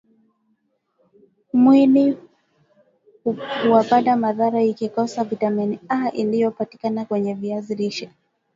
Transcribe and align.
mwili 1.53 2.17
huapata 3.63 4.15
madhara 4.15 4.61
ikikosa 4.63 5.23
viatamin 5.23 5.79
A 5.89 6.09
inayopatikana 6.11 7.05
kwenye 7.05 7.33
viazi 7.33 7.75
lishe 7.75 8.09